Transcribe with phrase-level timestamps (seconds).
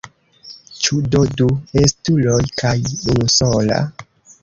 [0.85, 1.51] Ĉu do du
[1.83, 3.83] estuloj kaj unusola?